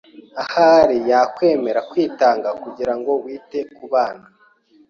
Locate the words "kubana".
3.75-4.25